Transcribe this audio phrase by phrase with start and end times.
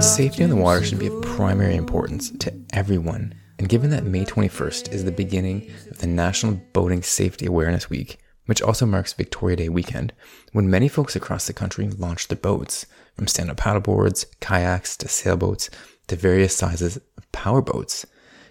[0.00, 3.34] Safety on the water should be of primary importance to everyone.
[3.58, 8.18] And given that May 21st is the beginning of the National Boating Safety Awareness Week,
[8.46, 10.12] which also marks Victoria Day weekend,
[10.52, 15.08] when many folks across the country launch their boats, from stand up paddleboards, kayaks, to
[15.08, 15.68] sailboats,
[16.06, 18.06] to various sizes of power boats.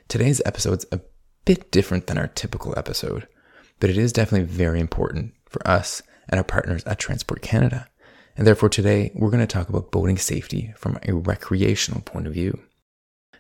[0.10, 1.00] Today's episode's a
[1.46, 3.28] bit different than our typical episode,
[3.80, 7.88] but it is definitely very important for us and our partners at Transport Canada.
[8.36, 12.34] And therefore, today we're going to talk about boating safety from a recreational point of
[12.34, 12.60] view.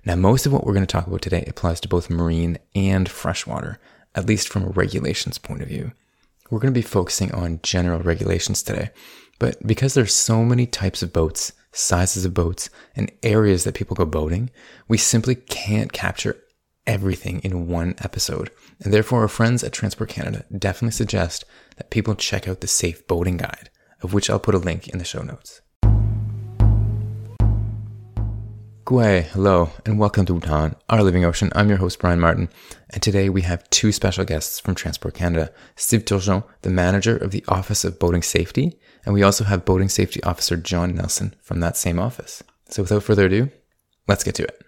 [0.05, 3.07] Now, most of what we're going to talk about today applies to both marine and
[3.09, 3.79] freshwater,
[4.15, 5.93] at least from a regulations point of view.
[6.49, 8.91] We're going to be focusing on general regulations today,
[9.39, 13.95] but because there's so many types of boats, sizes of boats, and areas that people
[13.95, 14.51] go boating,
[14.87, 16.42] we simply can't capture
[16.85, 18.51] everything in one episode.
[18.83, 21.45] And therefore, our friends at Transport Canada definitely suggest
[21.77, 23.69] that people check out the Safe Boating Guide,
[24.01, 25.61] of which I'll put a link in the show notes.
[28.85, 31.49] Gui, hello, and welcome to Bhutan, our living ocean.
[31.55, 32.49] I'm your host, Brian Martin,
[32.89, 37.31] and today we have two special guests from Transport Canada Steve Turgeon, the manager of
[37.31, 41.61] the Office of Boating Safety, and we also have Boating Safety Officer John Nelson from
[41.61, 42.43] that same office.
[42.67, 43.49] So without further ado,
[44.09, 44.61] let's get to it.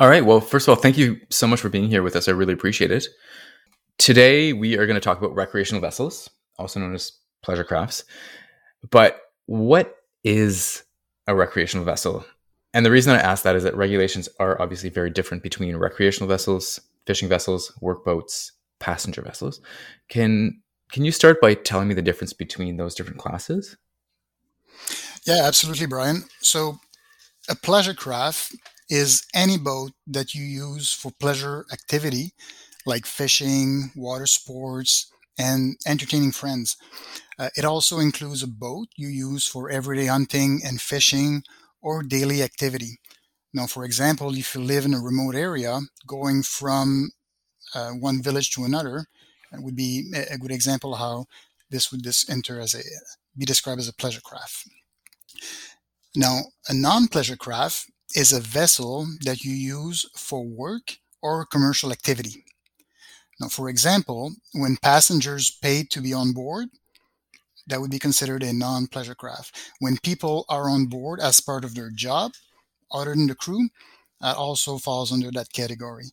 [0.00, 0.24] All right.
[0.24, 2.26] Well, first of all, thank you so much for being here with us.
[2.26, 3.06] I really appreciate it.
[3.96, 6.28] Today, we are going to talk about recreational vessels,
[6.58, 8.04] also known as pleasure crafts.
[8.90, 10.82] But what is
[11.28, 12.24] a recreational vessel?
[12.72, 16.28] And the reason I ask that is that regulations are obviously very different between recreational
[16.28, 18.50] vessels, fishing vessels, workboats,
[18.80, 19.60] passenger vessels.
[20.08, 23.76] Can can you start by telling me the difference between those different classes?
[25.24, 26.24] Yeah, absolutely, Brian.
[26.40, 26.78] So
[27.48, 28.54] a pleasure craft
[28.88, 32.32] is any boat that you use for pleasure activity
[32.86, 36.76] like fishing, water sports, and entertaining friends.
[37.38, 41.42] Uh, it also includes a boat you use for everyday hunting and fishing
[41.82, 43.00] or daily activity.
[43.52, 47.10] Now, for example, if you live in a remote area, going from
[47.74, 49.06] uh, one village to another
[49.52, 51.26] would be a good example how
[51.70, 52.82] this would this enter as a
[53.36, 54.68] be described as a pleasure craft.
[56.16, 62.44] Now, a non-pleasure craft is a vessel that you use for work or commercial activity.
[63.40, 66.68] Now, for example, when passengers pay to be on board,
[67.66, 69.56] that would be considered a non-pleasure craft.
[69.80, 72.32] When people are on board as part of their job,
[72.92, 73.68] other than the crew,
[74.20, 76.06] that also falls under that category.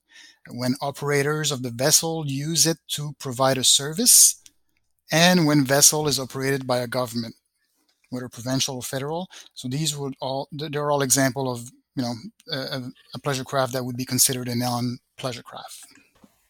[0.49, 4.41] When operators of the vessel use it to provide a service,
[5.11, 7.35] and when vessel is operated by a government,
[8.11, 9.27] whether provincial or federal.
[9.53, 12.13] So these would all they're all example of you know
[12.51, 12.81] a,
[13.15, 15.85] a pleasure craft that would be considered a non-pleasure craft.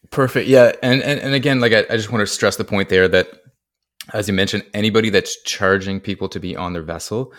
[0.09, 0.47] Perfect.
[0.47, 3.07] Yeah, and and, and again, like I, I just want to stress the point there
[3.07, 3.41] that
[4.13, 7.33] as you mentioned, anybody that's charging people to be on their vessel,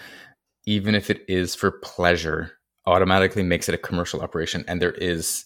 [0.67, 2.53] even if it is for pleasure,
[2.87, 4.65] automatically makes it a commercial operation.
[4.69, 5.45] And there is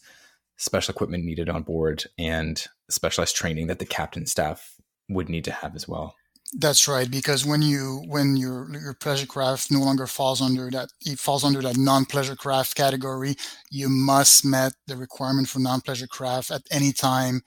[0.56, 4.74] special equipment needed on board and specialized training that the captain staff
[5.08, 6.14] would need to have as well.
[6.52, 10.90] That's right, because when you when your your pleasure craft no longer falls under that
[11.04, 13.34] it falls under that non-pleasure craft category,
[13.70, 17.42] you must met the requirement for non-pleasure craft at any time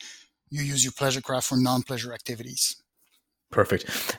[0.50, 2.76] you use your pleasure craft for non-pleasure activities.
[3.52, 4.18] Perfect.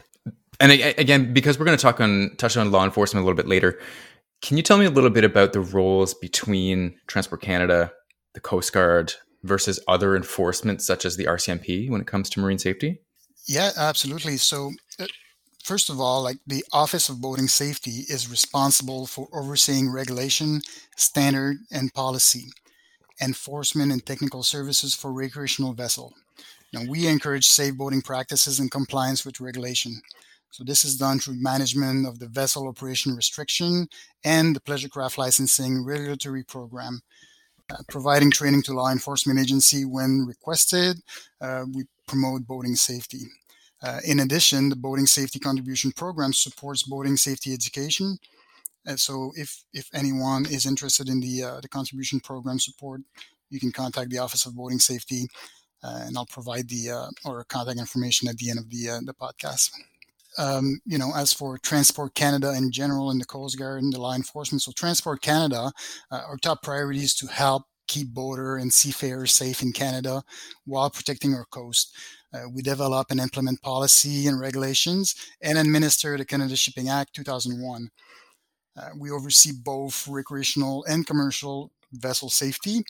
[0.60, 3.48] And again, because we're going to talk on touch on law enforcement a little bit
[3.48, 3.78] later,
[4.42, 7.92] can you tell me a little bit about the roles between Transport Canada,
[8.34, 12.58] the Coast Guard, versus other enforcement such as the RCMP when it comes to marine
[12.58, 13.00] safety?
[13.46, 14.36] Yeah, absolutely.
[14.36, 15.06] So, uh,
[15.64, 20.62] first of all, like the Office of Boating Safety is responsible for overseeing regulation,
[20.96, 22.50] standard, and policy,
[23.22, 26.14] enforcement, and technical services for recreational vessel.
[26.72, 30.00] Now, we encourage safe boating practices and compliance with regulation.
[30.50, 33.88] So this is done through management of the vessel operation restriction
[34.24, 37.02] and the pleasure craft licensing regulatory program,
[37.88, 40.98] providing training to law enforcement agency when requested.
[41.40, 43.22] Uh, we promote boating safety.
[43.82, 48.18] Uh, in addition, the boating safety contribution program supports boating safety education.
[48.86, 53.00] And so if, if anyone is interested in the, uh, the contribution program support,
[53.48, 55.28] you can contact the Office of Boating Safety
[55.82, 59.00] uh, and I'll provide the uh, or contact information at the end of the uh,
[59.04, 59.70] the podcast.
[60.38, 64.00] Um, you know, as for Transport Canada in general and the Coast Guard and the
[64.00, 65.72] law enforcement, so Transport Canada,
[66.10, 70.22] uh, our top priority is to help keep border and seafarers safe in Canada
[70.64, 71.92] while protecting our coast.
[72.32, 77.88] Uh, we develop and implement policy and regulations and administer the Canada Shipping Act 2001.
[78.76, 82.84] Uh, we oversee both recreational and commercial vessel safety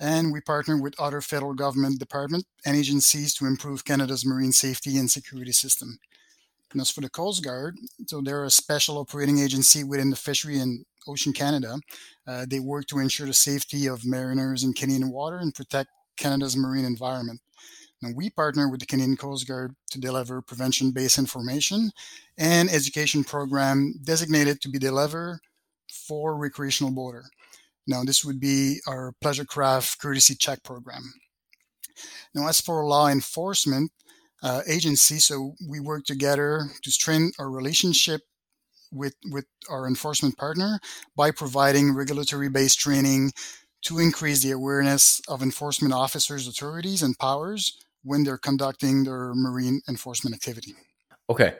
[0.00, 4.96] and we partner with other federal government departments and agencies to improve Canada's marine safety
[4.96, 5.98] and security system.
[6.72, 7.76] And as for the Coast Guard,
[8.06, 11.78] so they're a special operating agency within the fishery and ocean Canada.
[12.26, 15.88] Uh, they work to ensure the safety of mariners in Canadian water and protect
[16.18, 17.40] Canada's marine environment.
[18.02, 21.90] Now, we partner with the Canadian Coast Guard to deliver prevention-based information
[22.36, 25.40] and education program designated to be delivered
[26.06, 27.24] for recreational boater.
[27.86, 31.12] Now, this would be our pleasure craft courtesy check program.
[32.34, 33.90] Now, as for law enforcement
[34.42, 38.22] uh, agency, so we work together to strengthen our relationship
[38.92, 40.80] with with our enforcement partner
[41.16, 43.32] by providing regulatory-based training
[43.82, 49.80] to increase the awareness of enforcement officers' authorities and powers when they're conducting their marine
[49.88, 50.74] enforcement activity.
[51.28, 51.54] Okay,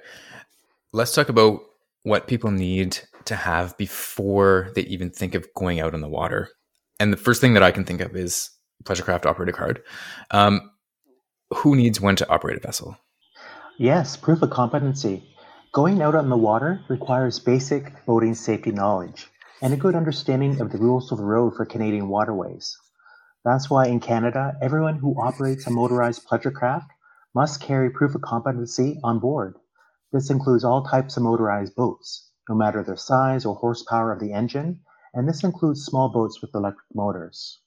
[0.93, 1.61] let's talk about
[2.03, 6.49] what people need to have before they even think of going out on the water.
[6.99, 8.51] And the first thing that I can think of is
[8.85, 9.83] pleasure craft operator card.
[10.31, 10.71] Um,
[11.55, 12.97] who needs when to operate a vessel?
[13.79, 15.23] Yes, proof of competency.
[15.73, 19.31] Going out on the water requires basic boating safety knowledge
[19.62, 22.77] and a good understanding of the rules of the road for Canadian waterways.
[23.45, 26.91] That's why in Canada, everyone who operates a motorized pleasure craft
[27.35, 29.56] must carry proof of competency on board.
[30.12, 34.33] This includes all types of motorized boats, no matter their size or horsepower of the
[34.33, 34.81] engine,
[35.15, 37.61] and this includes small boats with electric motors.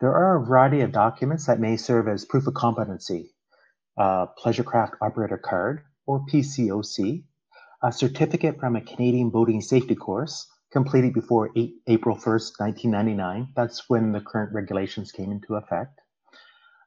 [0.00, 3.34] There are a variety of documents that may serve as proof of competency.
[3.98, 7.24] A pleasure craft operator card, or PCOC,
[7.82, 13.52] a certificate from a Canadian boating safety course completed before 8, April 1st, 1999.
[13.54, 16.00] That's when the current regulations came into effect.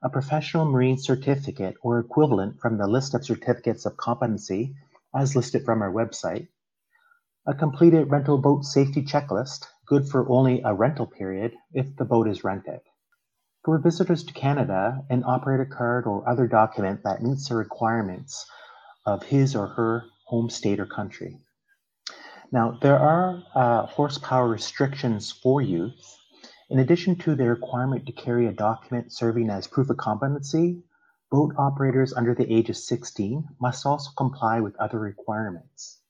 [0.01, 4.73] A professional marine certificate or equivalent from the list of certificates of competency
[5.15, 6.47] as listed from our website.
[7.45, 12.27] A completed rental boat safety checklist, good for only a rental period if the boat
[12.27, 12.79] is rented.
[13.63, 18.45] For visitors to Canada, an operator card or other document that meets the requirements
[19.05, 21.39] of his or her home state or country.
[22.51, 26.17] Now, there are uh, horsepower restrictions for youth.
[26.69, 30.83] In addition to the requirement to carry a document serving as proof of competency,
[31.31, 36.01] boat operators under the age of 16 must also comply with other requirements.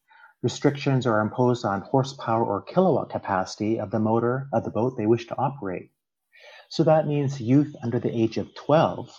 [0.41, 5.05] Restrictions are imposed on horsepower or kilowatt capacity of the motor of the boat they
[5.05, 5.91] wish to operate.
[6.73, 9.15] So that means youth under the age of 12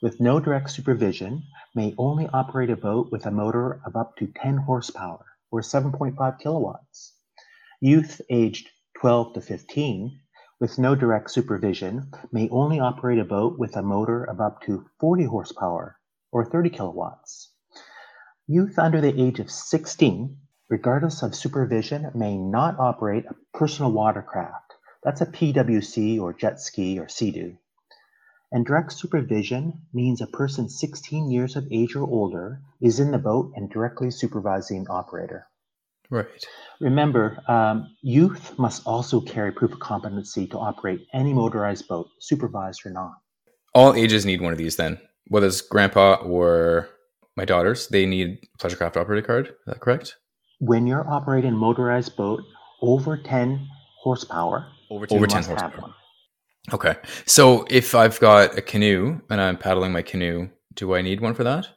[0.00, 1.42] with no direct supervision
[1.74, 6.38] may only operate a boat with a motor of up to 10 horsepower or 7.5
[6.38, 7.12] kilowatts.
[7.82, 10.20] Youth aged 12 to 15
[10.58, 14.86] with no direct supervision may only operate a boat with a motor of up to
[14.98, 15.98] 40 horsepower
[16.32, 17.52] or 30 kilowatts.
[18.46, 20.38] Youth under the age of 16,
[20.70, 24.65] regardless of supervision, may not operate a personal watercraft.
[25.06, 27.56] That's a PWC or jet ski or Sea-Doo.
[28.50, 33.18] And direct supervision means a person 16 years of age or older is in the
[33.18, 35.46] boat and directly supervising the operator.
[36.10, 36.26] Right.
[36.80, 42.84] Remember, um, youth must also carry proof of competency to operate any motorized boat, supervised
[42.84, 43.12] or not.
[43.76, 44.98] All ages need one of these then,
[45.28, 46.88] whether it's grandpa or
[47.36, 49.46] my daughters, they need pleasure craft operator card.
[49.46, 50.16] Is that correct?
[50.58, 52.42] When you're operating a motorized boat
[52.82, 53.68] over 10
[54.02, 55.94] horsepower, over 10, over 10 horsepower.
[56.72, 56.96] Okay.
[57.26, 61.34] So if I've got a canoe and I'm paddling my canoe, do I need one
[61.34, 61.68] for that?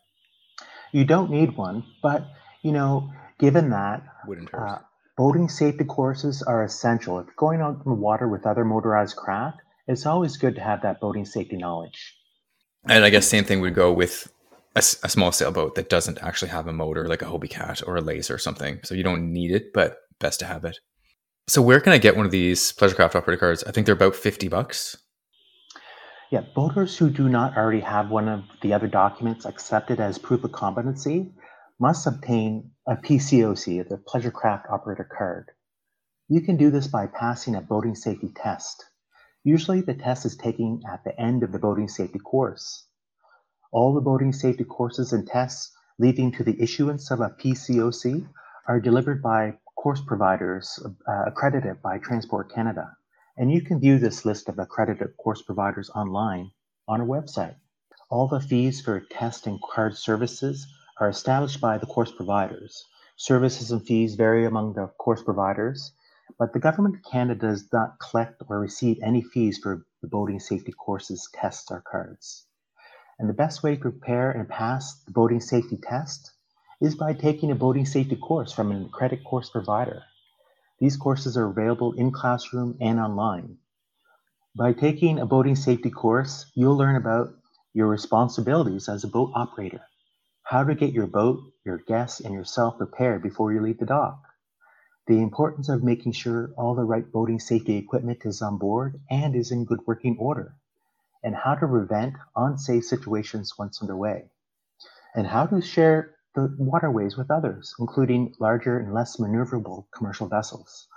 [0.91, 2.25] You don't need one, but
[2.63, 4.03] you know, given that
[4.53, 4.79] uh,
[5.15, 9.15] boating safety courses are essential, if you're going out in the water with other motorized
[9.15, 12.15] craft, it's always good to have that boating safety knowledge.
[12.87, 14.31] And I guess same thing would go with
[14.75, 17.97] a, a small sailboat that doesn't actually have a motor, like a Hobie Cat or
[17.97, 18.79] a Laser or something.
[18.83, 20.79] So you don't need it, but best to have it.
[21.49, 23.63] So where can I get one of these Pleasurecraft operator cards?
[23.63, 24.97] I think they're about 50 bucks.
[26.29, 30.43] Yeah, boaters who do not already have one of the other documents accepted as proof
[30.43, 31.31] of competency
[31.79, 35.49] must obtain a PCOC, the Pleasurecraft operator card.
[36.27, 38.85] You can do this by passing a boating safety test.
[39.43, 42.85] Usually the test is taken at the end of the boating safety course.
[43.71, 48.27] All the boating safety courses and tests leading to the issuance of a PCOC
[48.67, 52.97] are delivered by course providers uh, accredited by Transport Canada.
[53.37, 56.51] And you can view this list of accredited course providers online
[56.85, 57.55] on our website.
[58.09, 60.67] All the fees for test and card services
[60.99, 62.83] are established by the course providers.
[63.15, 65.93] Services and fees vary among the course providers,
[66.37, 70.41] but the Government of Canada does not collect or receive any fees for the boating
[70.41, 72.45] safety courses tests or cards.
[73.17, 76.33] And the best way to prepare and pass the boating safety test
[76.81, 80.03] is by taking a boating safety course from an accredited course provider.
[80.79, 83.57] These courses are available in classroom and online.
[84.55, 87.33] By taking a boating safety course, you'll learn about
[87.73, 89.81] your responsibilities as a boat operator,
[90.43, 94.21] how to get your boat, your guests, and yourself prepared before you leave the dock,
[95.05, 99.35] the importance of making sure all the right boating safety equipment is on board and
[99.35, 100.55] is in good working order,
[101.23, 104.29] and how to prevent unsafe situations once underway,
[105.13, 110.87] and how to share the waterways with others, including larger and less maneuverable commercial vessels,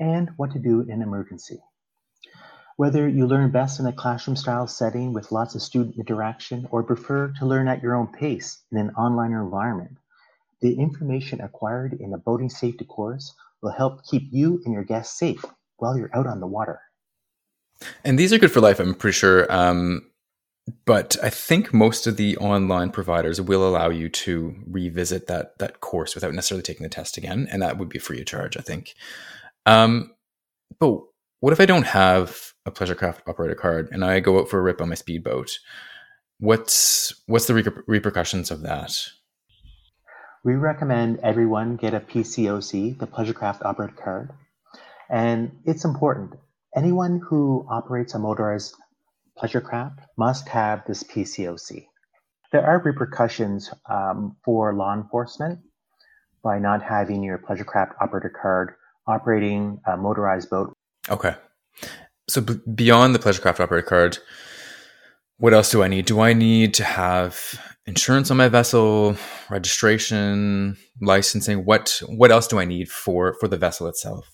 [0.00, 1.60] and what to do in emergency.
[2.76, 6.82] Whether you learn best in a classroom style setting with lots of student interaction or
[6.82, 9.98] prefer to learn at your own pace in an online environment,
[10.60, 15.18] the information acquired in a boating safety course will help keep you and your guests
[15.18, 15.44] safe
[15.76, 16.80] while you're out on the water.
[18.04, 19.52] And these are good for life, I'm pretty sure.
[19.52, 20.10] Um,
[20.84, 25.80] but I think most of the online providers will allow you to revisit that that
[25.80, 28.60] course without necessarily taking the test again, and that would be free of charge, I
[28.60, 28.94] think.
[29.66, 30.12] Um,
[30.78, 31.00] but
[31.40, 34.62] what if I don't have a pleasurecraft operator card and I go out for a
[34.62, 35.58] rip on my speedboat?
[36.38, 38.96] What's what's the reper- repercussions of that?
[40.44, 44.30] We recommend everyone get a PCOC, the Pleasurecraft Operator Card,
[45.08, 46.34] and it's important.
[46.76, 48.74] Anyone who operates a motorized
[49.36, 51.86] pleasure craft must have this PCOC.
[52.52, 55.60] There are repercussions um, for law enforcement
[56.42, 58.74] by not having your pleasure craft operator card
[59.06, 60.72] operating a motorized boat.
[61.08, 61.34] Okay.
[62.28, 64.18] So b- beyond the pleasure craft operator card,
[65.38, 66.06] what else do I need?
[66.06, 69.16] Do I need to have insurance on my vessel,
[69.50, 71.64] registration, licensing?
[71.64, 74.30] What what else do I need for for the vessel itself?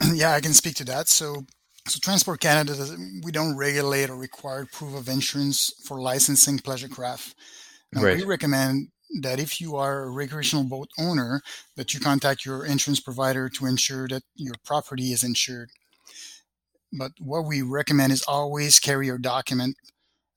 [0.14, 1.08] Yeah, I can speak to that.
[1.08, 1.44] So
[1.88, 2.74] so Transport Canada,
[3.22, 7.34] we don't regulate or require proof of insurance for licensing pleasure craft.
[7.92, 8.16] Now, right.
[8.16, 8.88] We recommend
[9.22, 11.40] that if you are a recreational boat owner,
[11.76, 15.70] that you contact your insurance provider to ensure that your property is insured.
[16.92, 19.76] But what we recommend is always carry your document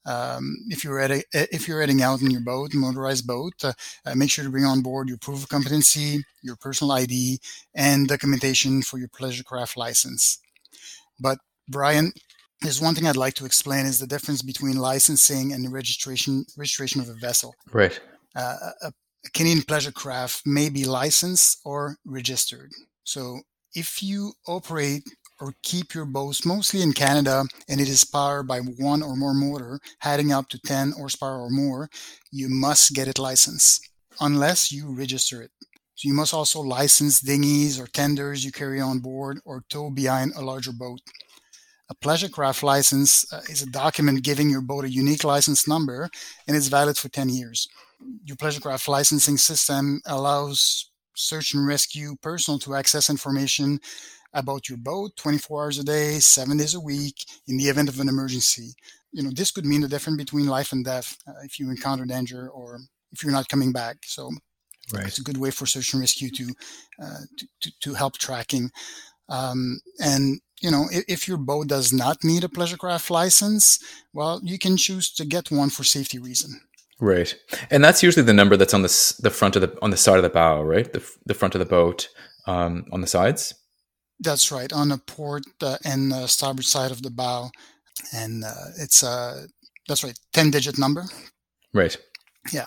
[0.06, 3.74] um, if you're at a, if you're heading out in your boat, motorized boat, uh,
[4.06, 7.40] uh, make sure to bring on board your proof of competency, your personal ID,
[7.76, 10.40] and documentation for your pleasure craft license.
[11.22, 11.38] But
[11.68, 12.12] Brian,
[12.62, 17.02] there's one thing I'd like to explain is the difference between licensing and registration registration
[17.02, 17.54] of a vessel.
[17.72, 18.00] Right.
[18.36, 22.72] Uh, a, a Canadian pleasure craft may be licensed or registered.
[23.04, 23.42] So
[23.74, 25.04] if you operate
[25.40, 29.34] or keep your boats mostly in Canada and it is powered by one or more
[29.34, 31.90] motor, adding up to 10 horsepower or more,
[32.32, 35.52] you must get it licensed unless you register it.
[36.02, 40.34] So you must also license dinghies or tenders you carry on board or tow behind
[40.36, 41.00] a larger boat.
[41.92, 46.10] A pleasure craft license uh, is a document giving your boat a unique license number
[46.48, 47.68] and it's valid for 10 years.
[48.26, 53.80] Your pleasure craft licensing system allows search and rescue personnel to access information
[54.34, 58.00] about your boat 24 hours a day, seven days a week in the event of
[58.00, 58.74] an emergency.
[59.12, 62.06] You know, this could mean the difference between life and death uh, if you encounter
[62.06, 62.80] danger or
[63.12, 63.98] if you're not coming back.
[64.02, 64.32] So
[64.94, 65.08] right.
[65.08, 66.54] it's a good way for search and rescue to,
[67.02, 68.72] uh, to, to, to, help tracking.
[69.30, 73.80] Um, and you know, if, if, your boat does not need a pleasure craft license,
[74.14, 76.62] well, you can choose to get one for safety reason.
[77.00, 77.36] Right,
[77.72, 80.18] and that's usually the number that's on the the front of the on the side
[80.18, 80.92] of the bow, right?
[80.92, 82.10] The the front of the boat
[82.46, 83.56] um, on the sides.
[84.20, 87.50] That's right, on the port uh, and uh, starboard side of the bow,
[88.14, 89.42] and uh, it's a uh,
[89.88, 91.06] that's right, ten digit number.
[91.74, 91.98] Right.
[92.54, 92.66] Yeah.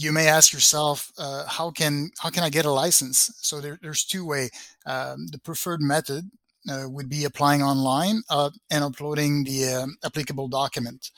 [0.00, 3.30] You may ask yourself, uh, how can how can I get a license?
[3.42, 4.48] So there, there's two way.
[4.86, 6.30] Um, the preferred method
[6.70, 9.60] uh, would be applying online and uploading the
[10.02, 11.10] applicable document.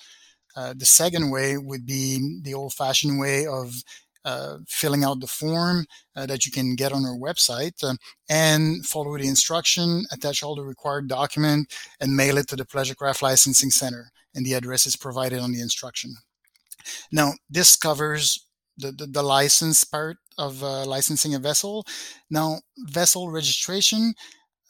[0.83, 3.67] the second way would be the old-fashioned way of
[4.25, 5.87] uh, filling out the form
[6.17, 7.95] uh, that you can get on our website uh,
[8.29, 13.23] and follow the instruction, attach all the required document, and mail it to the Pleasurecraft
[13.23, 14.11] Licensing Center.
[14.35, 16.15] And the address is provided on the instruction.
[17.11, 21.87] Now, this covers the, the, the license part of uh, licensing a vessel.
[22.31, 24.15] Now, vessel registration.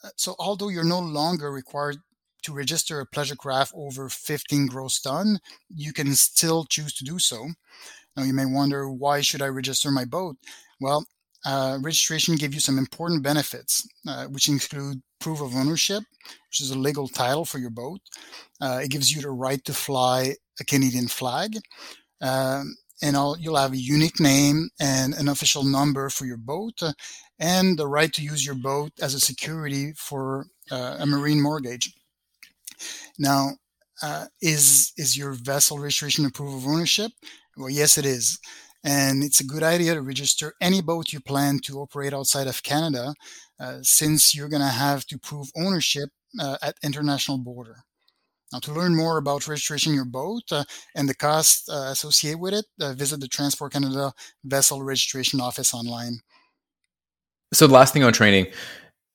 [0.03, 1.97] Uh, so, although you're no longer required
[2.43, 5.39] to register a pleasure craft over 15 gross ton,
[5.73, 7.47] you can still choose to do so.
[8.15, 10.37] Now you may wonder, why should I register my boat?
[10.79, 11.05] Well,
[11.45, 16.03] uh, registration gives you some important benefits, uh, which include proof of ownership,
[16.49, 17.99] which is a legal title for your boat.
[18.61, 21.57] Uh, it gives you the right to fly a Canadian flag.
[22.21, 26.81] Um, and I'll, you'll have a unique name and an official number for your boat,
[26.81, 26.93] uh,
[27.37, 31.93] and the right to use your boat as a security for uh, a marine mortgage.
[33.19, 33.41] Now,
[34.01, 37.11] uh, is is your vessel registration and proof of ownership?
[37.57, 38.39] Well, yes, it is.
[38.83, 42.63] And it's a good idea to register any boat you plan to operate outside of
[42.63, 43.13] Canada,
[43.59, 47.77] uh, since you're going to have to prove ownership uh, at international border.
[48.53, 50.63] Now, to learn more about registering your boat uh,
[50.95, 55.73] and the costs uh, associated with it, uh, visit the Transport Canada Vessel Registration Office
[55.73, 56.19] online.
[57.51, 58.47] So, the last thing on training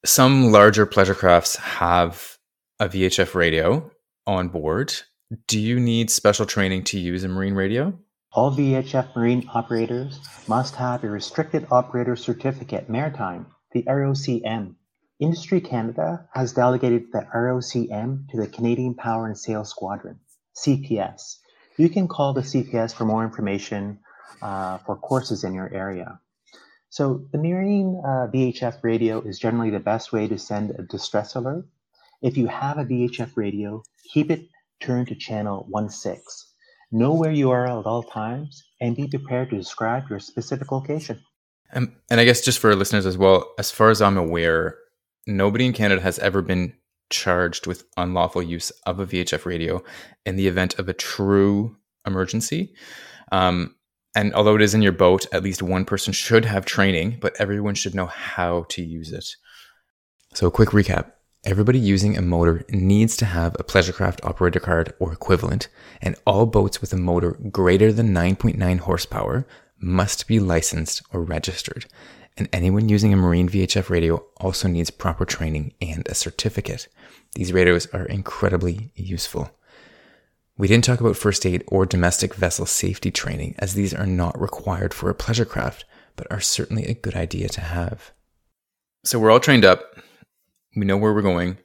[0.05, 2.37] some larger pleasure crafts have
[2.79, 3.89] a VHF radio
[4.27, 4.93] on board.
[5.47, 7.93] Do you need special training to use a marine radio?
[8.31, 14.75] All VHF marine operators must have a Restricted Operator Certificate Maritime, the ROCM.
[15.19, 20.19] Industry Canada has delegated the ROCM to the Canadian Power and Sail Squadron,
[20.55, 21.39] CPS.
[21.77, 23.99] You can call the CPS for more information
[24.41, 26.19] uh, for courses in your area.
[26.89, 31.35] So the Marine uh, VHF radio is generally the best way to send a distress
[31.35, 31.65] alert.
[32.21, 33.83] If you have a VHF radio,
[34.13, 34.47] keep it
[34.79, 36.21] turned to channel 16.
[36.91, 41.21] Know where you are at all times and be prepared to describe your specific location.
[41.71, 44.77] And I guess just for listeners as well, as far as I'm aware,
[45.27, 46.73] nobody in Canada has ever been
[47.09, 49.83] charged with unlawful use of a VHF radio
[50.25, 52.73] in the event of a true emergency.
[53.31, 53.75] Um,
[54.15, 57.35] and although it is in your boat, at least one person should have training, but
[57.39, 59.25] everyone should know how to use it.
[60.33, 61.11] So, a quick recap
[61.45, 65.69] everybody using a motor needs to have a Pleasurecraft operator card or equivalent,
[66.01, 69.47] and all boats with a motor greater than 9.9 horsepower
[69.79, 71.85] must be licensed or registered.
[72.37, 76.87] And anyone using a marine VHF radio also needs proper training and a certificate.
[77.35, 79.51] These radios are incredibly useful.
[80.57, 84.39] We didn't talk about first aid or domestic vessel safety training, as these are not
[84.39, 88.11] required for a pleasure craft, but are certainly a good idea to have.
[89.05, 89.81] So we're all trained up.
[90.75, 91.57] We know where we're going.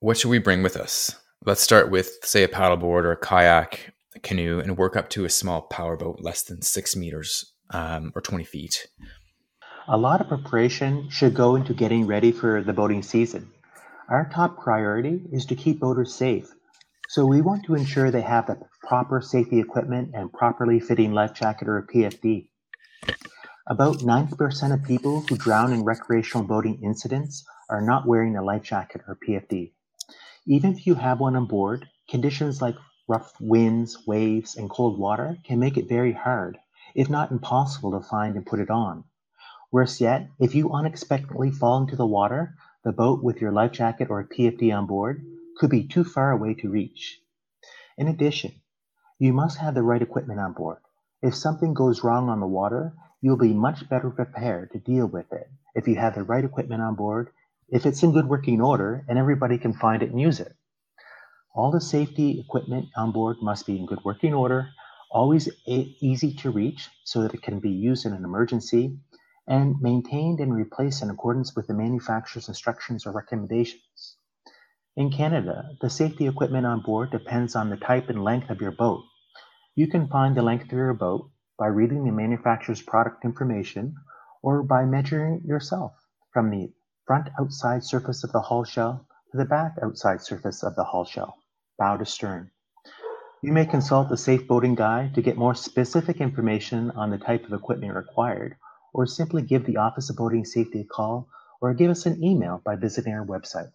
[0.00, 1.14] What should we bring with us?
[1.44, 5.24] Let's start with, say, a paddleboard or a kayak, a canoe, and work up to
[5.24, 8.88] a small powerboat less than six meters um, or 20 feet.
[9.88, 13.52] A lot of preparation should go into getting ready for the boating season.
[14.08, 16.52] Our top priority is to keep boaters safe
[17.08, 21.34] so we want to ensure they have the proper safety equipment and properly fitting life
[21.34, 22.48] jacket or PFD.
[23.68, 28.64] About 90% of people who drown in recreational boating incidents are not wearing a life
[28.64, 29.72] jacket or PFD.
[30.46, 32.76] Even if you have one on board, conditions like
[33.08, 36.58] rough winds, waves, and cold water can make it very hard,
[36.94, 39.04] if not impossible, to find and put it on.
[39.72, 44.08] Worse yet, if you unexpectedly fall into the water, the boat with your life jacket
[44.10, 45.24] or PFD on board
[45.58, 47.20] could be too far away to reach.
[47.98, 48.52] In addition,
[49.18, 50.78] you must have the right equipment on board.
[51.22, 55.32] If something goes wrong on the water, you'll be much better prepared to deal with
[55.32, 57.30] it if you have the right equipment on board,
[57.68, 60.54] if it's in good working order, and everybody can find it and use it.
[61.54, 64.68] All the safety equipment on board must be in good working order,
[65.10, 68.98] always easy to reach so that it can be used in an emergency,
[69.48, 74.16] and maintained and replaced in accordance with the manufacturer's instructions or recommendations.
[74.96, 78.72] In Canada, the safety equipment on board depends on the type and length of your
[78.72, 79.04] boat.
[79.74, 83.94] You can find the length of your boat by reading the manufacturer's product information
[84.42, 85.92] or by measuring yourself
[86.32, 86.72] from the
[87.06, 91.04] front outside surface of the hull shell to the back outside surface of the hull
[91.04, 91.36] shell,
[91.78, 92.50] bow to stern.
[93.42, 97.44] You may consult the Safe Boating Guide to get more specific information on the type
[97.44, 98.56] of equipment required,
[98.96, 101.28] or simply give the Office of Boating Safety a call
[101.60, 103.70] or give us an email by visiting our website.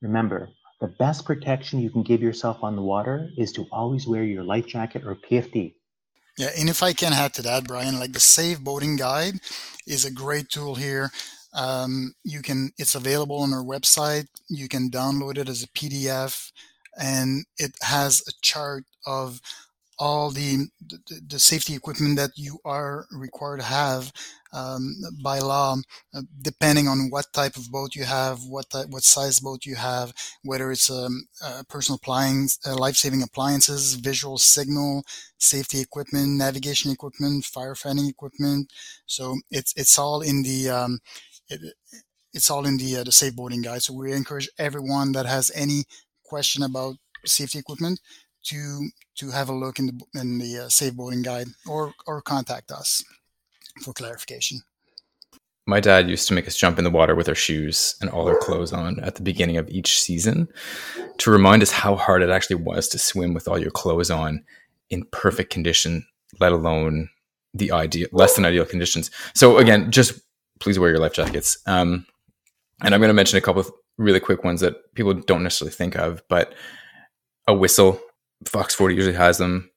[0.00, 0.48] Remember,
[0.80, 4.42] the best protection you can give yourself on the water is to always wear your
[4.42, 5.74] life jacket or PFD.
[6.38, 9.34] Yeah, and if I can add to that, Brian, like the Safe Boating Guide
[9.86, 11.10] is a great tool here.
[11.52, 14.26] Um, you can, it's available on our website.
[14.48, 16.50] You can download it as a PDF,
[16.98, 19.42] and it has a chart of
[19.98, 24.12] all the, the, the safety equipment that you are required to have
[24.52, 25.76] um, by law,
[26.14, 30.12] uh, depending on what type of boat you have, what what size boat you have,
[30.42, 35.02] whether it's um, uh, personal appliance, uh, life-saving appliances, visual signal,
[35.38, 38.72] safety equipment, navigation equipment, firefighting equipment.
[39.06, 41.00] So it's it's all in the um,
[41.48, 41.60] it,
[42.32, 43.82] it's all in the uh, the safe boating guide.
[43.82, 45.84] So we encourage everyone that has any
[46.24, 48.00] question about safety equipment
[48.44, 52.22] to to have a look in the in the uh, safe boating guide or or
[52.22, 53.02] contact us
[53.82, 54.60] for clarification.
[55.66, 58.28] My dad used to make us jump in the water with our shoes and all
[58.28, 60.46] our clothes on at the beginning of each season
[61.18, 64.44] to remind us how hard it actually was to swim with all your clothes on
[64.90, 66.06] in perfect condition,
[66.38, 67.08] let alone
[67.54, 69.10] the ideal less than ideal conditions.
[69.34, 70.20] So again, just
[70.60, 71.56] please wear your life jackets.
[71.66, 72.04] Um,
[72.82, 75.74] and I'm going to mention a couple of really quick ones that people don't necessarily
[75.74, 76.54] think of, but
[77.46, 78.00] a whistle
[78.48, 79.70] Fox 40 usually has them.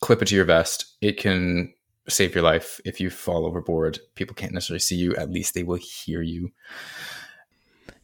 [0.00, 0.96] Clip it to your vest.
[1.00, 1.72] It can
[2.08, 3.98] save your life if you fall overboard.
[4.14, 5.14] People can't necessarily see you.
[5.16, 6.52] At least they will hear you.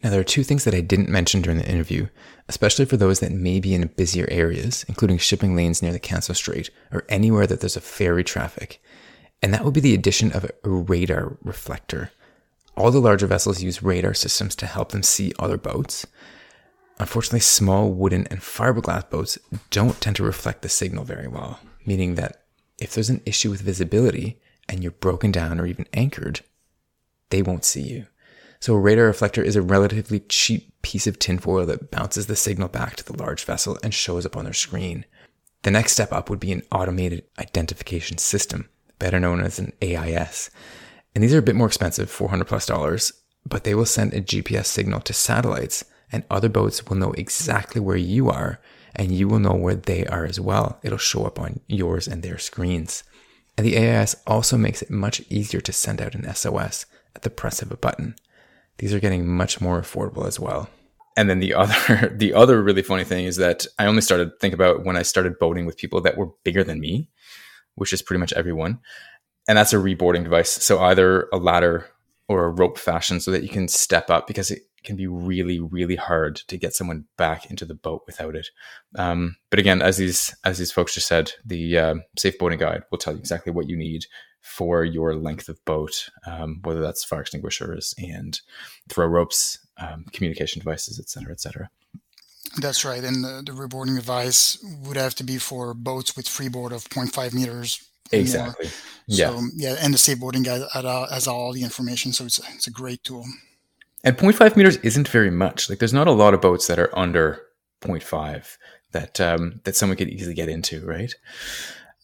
[0.03, 2.09] Now, there are two things that I didn't mention during the interview,
[2.49, 6.35] especially for those that may be in busier areas, including shipping lanes near the Canso
[6.35, 8.83] Strait or anywhere that there's a ferry traffic.
[9.41, 12.11] And that would be the addition of a radar reflector.
[12.77, 16.07] All the larger vessels use radar systems to help them see other boats.
[16.99, 19.39] Unfortunately, small wooden and fiberglass boats
[19.71, 22.45] don't tend to reflect the signal very well, meaning that
[22.79, 26.41] if there's an issue with visibility and you're broken down or even anchored,
[27.31, 28.07] they won't see you.
[28.61, 32.69] So a radar reflector is a relatively cheap piece of tinfoil that bounces the signal
[32.69, 35.05] back to the large vessel and shows up on their screen.
[35.63, 40.51] The next step up would be an automated identification system, better known as an AIS.
[41.15, 43.13] And these are a bit more expensive, 400 plus dollars,
[43.45, 47.81] but they will send a GPS signal to satellites and other boats will know exactly
[47.81, 48.61] where you are
[48.95, 50.79] and you will know where they are as well.
[50.83, 53.03] It'll show up on yours and their screens.
[53.57, 57.31] And the AIS also makes it much easier to send out an SOS at the
[57.31, 58.15] press of a button.
[58.79, 60.69] These are getting much more affordable as well.
[61.17, 64.39] And then the other the other really funny thing is that I only started to
[64.39, 67.09] think about when I started boating with people that were bigger than me,
[67.75, 68.81] which is pretty much everyone.
[69.49, 70.51] And that's a reboarding device.
[70.51, 71.89] So either a ladder
[72.29, 75.61] or a rope fashion so that you can step up because it can be really,
[75.61, 78.49] really hard to get someone back into the boat without it.
[78.97, 82.83] Um, but again, as these as these folks just said, the uh, safe boating guide
[82.91, 84.07] will tell you exactly what you need
[84.41, 88.41] for your length of boat, um, whether that's fire extinguishers and
[88.89, 91.71] throw ropes, um, communication devices, et cetera, et cetera.
[92.61, 93.03] That's right.
[93.03, 97.33] And the, the reboarding device would have to be for boats with freeboard of 0.5
[97.33, 97.89] meters.
[98.11, 98.67] Exactly.
[98.67, 98.73] More.
[99.07, 99.31] Yeah.
[99.31, 99.77] So, yeah.
[99.81, 102.13] And the safe boating guide has all the information.
[102.13, 103.25] So it's, it's a great tool.
[104.05, 105.71] And 0.5 meters isn't very much.
[105.71, 107.43] Like there's not a lot of boats that are under
[107.83, 108.57] 0.5
[108.93, 111.15] that um, that someone could easily get into, right?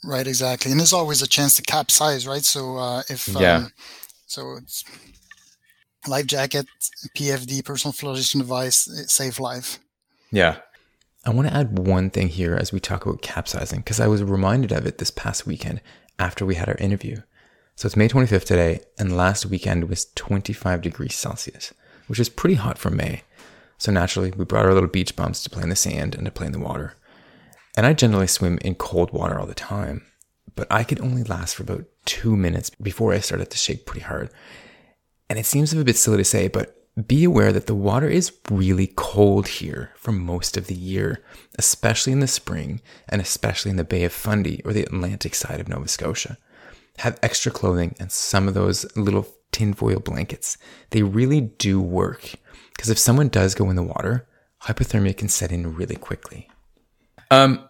[0.04, 0.70] Right, exactly.
[0.70, 2.44] And there's always a chance to capsize, right?
[2.44, 3.72] So uh, if yeah, um,
[4.26, 4.84] so it's
[6.06, 6.66] life jacket,
[7.16, 9.78] PFD, personal flotation device, save life.
[10.30, 10.58] Yeah.
[11.26, 14.22] I want to add one thing here as we talk about capsizing because I was
[14.22, 15.80] reminded of it this past weekend
[16.18, 17.16] after we had our interview.
[17.74, 21.72] So it's May 25th today, and last weekend was 25 degrees Celsius,
[22.08, 23.22] which is pretty hot for May.
[23.78, 26.32] So naturally, we brought our little beach bumps to play in the sand and to
[26.32, 26.94] play in the water.
[27.76, 30.04] And I generally swim in cold water all the time,
[30.56, 34.04] but I could only last for about two minutes before I started to shake pretty
[34.04, 34.30] hard.
[35.30, 36.74] And it seems a bit silly to say, but
[37.06, 41.22] be aware that the water is really cold here for most of the year,
[41.56, 45.60] especially in the spring and especially in the Bay of Fundy or the Atlantic side
[45.60, 46.36] of Nova Scotia.
[46.98, 50.56] Have extra clothing and some of those little tinfoil blankets.
[50.90, 52.34] They really do work
[52.76, 54.28] because if someone does go in the water,
[54.62, 56.48] hypothermia can set in really quickly.
[57.32, 57.68] Um,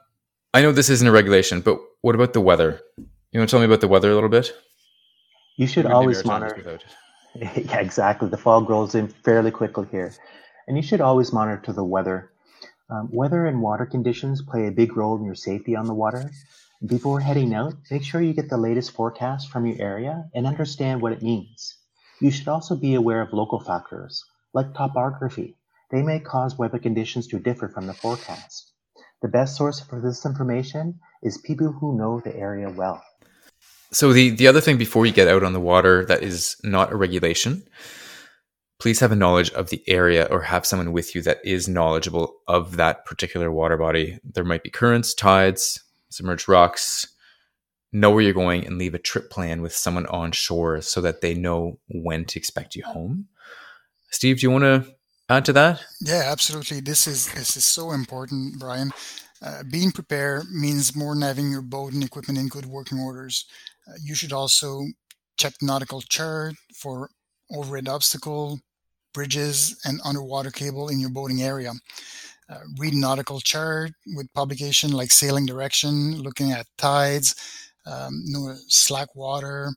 [0.53, 2.83] I know this isn't a regulation, but what about the weather?
[3.33, 4.53] You want to tell me about the weather a little bit?
[5.57, 6.79] You should always monitor.
[7.35, 8.29] yeah, exactly.
[8.29, 10.13] The fog rolls in fairly quickly here.
[10.67, 12.31] And you should always monitor the weather.
[12.91, 16.31] Um, weather and water conditions play a big role in your safety on the water.
[16.85, 21.01] Before heading out, make sure you get the latest forecast from your area and understand
[21.01, 21.78] what it means.
[22.21, 25.57] You should also be aware of local factors, like topography.
[25.91, 28.73] They may cause weather conditions to differ from the forecast.
[29.23, 33.03] The best source for this information is people who know the area well.
[33.91, 36.93] So the the other thing before you get out on the water that is not
[36.93, 37.63] a regulation,
[38.79, 42.35] please have a knowledge of the area or have someone with you that is knowledgeable
[42.47, 44.19] of that particular water body.
[44.25, 47.09] There might be currents, tides, submerged rocks.
[47.93, 51.21] Know where you're going and leave a trip plan with someone on shore so that
[51.21, 53.29] they know when to expect you home.
[54.11, 54.95] Steve, do you want to
[55.29, 55.83] add to that?
[56.01, 56.81] Yeah, absolutely.
[56.81, 58.93] This is this is so important, Brian.
[59.41, 63.47] Uh, being prepared means more than having your boat and equipment in good working orders.
[63.89, 64.85] Uh, you should also
[65.39, 67.09] check the nautical chart for
[67.53, 68.61] overhead obstacle,
[69.15, 71.73] bridges, and underwater cable in your boating area.
[72.51, 77.35] Uh, read nautical chart with publication like sailing direction, looking at tides,
[77.89, 79.71] um, you know, slack water,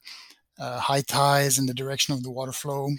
[0.59, 2.89] uh, high tides, in the direction of the water flow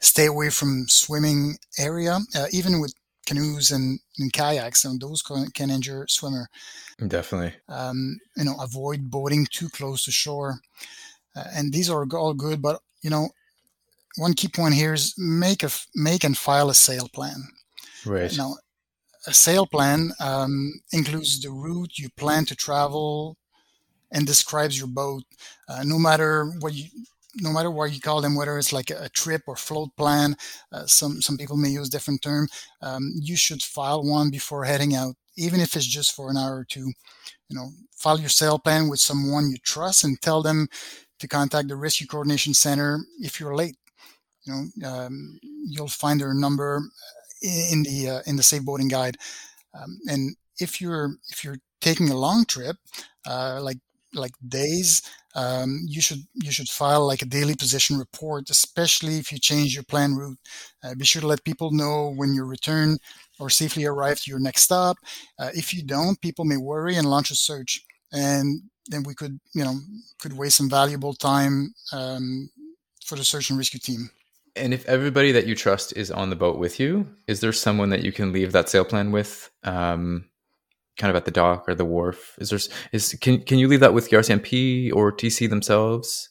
[0.00, 2.94] stay away from swimming area, uh, even with
[3.26, 6.48] canoes and, and kayaks, and those can, can injure swimmer.
[7.06, 7.54] Definitely.
[7.68, 10.60] Um, you know, avoid boating too close to shore,
[11.36, 12.60] uh, and these are all good.
[12.60, 13.28] But you know,
[14.16, 17.42] one key point here is make a make and file a sail plan.
[18.04, 18.36] Right.
[18.36, 18.56] Now,
[19.26, 23.36] a sail plan um, includes the route you plan to travel
[24.12, 25.24] and describes your boat.
[25.68, 26.86] Uh, no matter what you
[27.36, 30.36] no matter what you call them, whether it's like a, trip or float plan,
[30.72, 32.48] uh, some some people may use different term.
[32.82, 36.56] Um, you should file one before heading out, even if it's just for an hour
[36.56, 36.92] or two.
[37.48, 40.68] You know, file your sail plan with someone you trust and tell them
[41.18, 43.76] to contact the Rescue Coordination Center if you're late.
[44.44, 46.82] you know, um, you'll find their number
[47.42, 49.16] in the uh, in the safe boating guide.
[49.74, 52.76] Um, and if you're if you're taking a long trip,
[53.26, 53.78] uh, like
[54.14, 55.02] like days,
[55.34, 59.74] um, you should you should file like a daily position report, especially if you change
[59.74, 60.38] your plan route.
[60.82, 62.98] Uh, be sure to let people know when you return
[63.38, 64.96] or safely arrive to your next stop.
[65.38, 69.38] Uh, if you don't, people may worry and launch a search, and then we could
[69.54, 69.76] you know
[70.18, 72.50] could waste some valuable time um,
[73.04, 74.10] for the search and rescue team.
[74.56, 77.90] And if everybody that you trust is on the boat with you, is there someone
[77.90, 79.48] that you can leave that sail plan with?
[79.62, 80.24] Um,
[80.96, 82.36] kind of at the dock or the wharf?
[82.38, 82.60] Is there
[82.92, 86.28] is can can you leave that with the RCMP or TC themselves?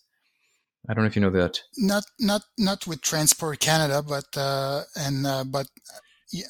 [0.87, 1.61] I don't know if you know that.
[1.77, 5.67] Not not not with Transport Canada, but uh, and uh, but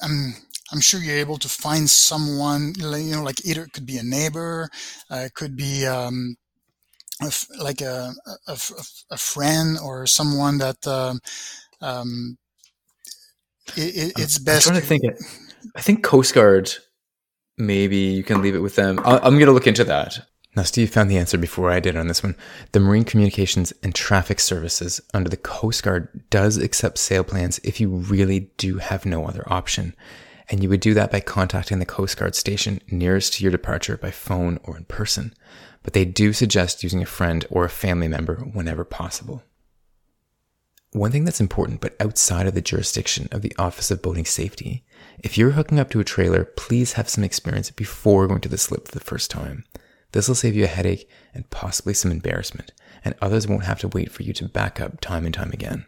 [0.02, 0.34] I'm
[0.72, 2.74] I'm sure you're able to find someone.
[2.78, 4.68] You know, like either it could be a neighbor,
[5.10, 6.36] uh, it could be um,
[7.20, 8.12] a, like a,
[8.46, 8.58] a,
[9.10, 11.20] a, friend or someone that um,
[11.80, 12.38] um,
[13.76, 14.68] it, it's best.
[14.68, 15.02] I'm trying to think.
[15.76, 16.72] I think Coast Guard
[17.60, 18.98] maybe you can leave it with them.
[19.04, 20.26] i am going to look into that.
[20.56, 22.34] Now, Steve found the answer before I did on this one.
[22.72, 27.80] The Marine Communications and Traffic Services under the Coast Guard does accept sail plans if
[27.80, 29.94] you really do have no other option.
[30.48, 33.96] And you would do that by contacting the Coast Guard station nearest to your departure
[33.96, 35.32] by phone or in person.
[35.84, 39.44] But they do suggest using a friend or a family member whenever possible.
[40.92, 44.82] One thing that's important, but outside of the jurisdiction of the Office of Boating Safety,
[45.22, 48.58] if you're hooking up to a trailer, please have some experience before going to the
[48.58, 49.64] slip for the first time.
[50.12, 52.72] This will save you a headache and possibly some embarrassment,
[53.04, 55.86] and others won't have to wait for you to back up time and time again.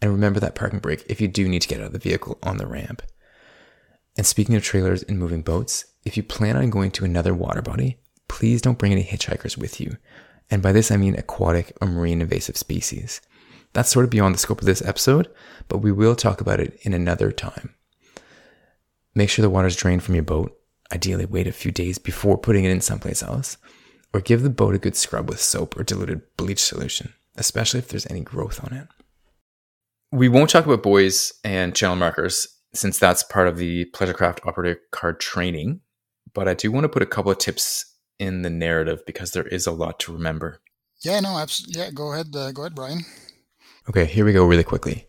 [0.00, 2.38] And remember that parking brake if you do need to get out of the vehicle
[2.42, 3.02] on the ramp.
[4.16, 7.62] And speaking of trailers and moving boats, if you plan on going to another water
[7.62, 9.96] body, please don't bring any hitchhikers with you.
[10.50, 13.20] And by this I mean aquatic or marine invasive species.
[13.72, 15.28] That's sort of beyond the scope of this episode,
[15.68, 17.74] but we will talk about it in another time.
[19.20, 20.58] Make sure the water is drained from your boat.
[20.94, 23.58] Ideally, wait a few days before putting it in someplace else.
[24.14, 27.88] Or give the boat a good scrub with soap or diluted bleach solution, especially if
[27.88, 28.88] there's any growth on it.
[30.10, 34.80] We won't talk about buoys and channel markers since that's part of the Pleasurecraft operator
[34.90, 35.82] card training,
[36.32, 39.46] but I do want to put a couple of tips in the narrative because there
[39.46, 40.62] is a lot to remember.
[41.02, 41.78] Yeah, no, absolutely.
[41.78, 42.34] Yeah, go ahead.
[42.34, 43.04] Uh, go ahead, Brian.
[43.86, 45.06] Okay, here we go really quickly.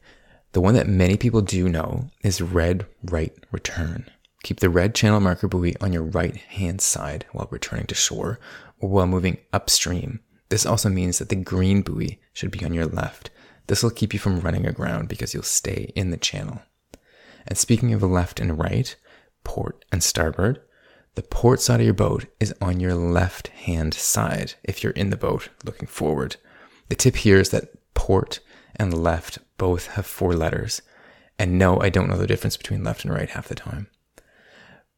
[0.54, 4.10] The one that many people do know is red right return.
[4.44, 8.40] Keep the red channel marker buoy on your right hand side while returning to shore
[8.80, 10.20] or while moving upstream.
[10.50, 13.30] This also means that the green buoy should be on your left.
[13.68, 16.62] This will keep you from running aground because you'll stay in the channel.
[17.48, 18.94] And speaking of left and right,
[19.46, 20.60] port and starboard,
[21.16, 25.12] the port side of your boat is on your left hand side if you're in
[25.12, 26.36] the boat looking forward.
[26.90, 28.42] The tip here is that port
[28.76, 30.82] and left both have four letters.
[31.38, 33.89] And no, I don't know the difference between left and right half the time.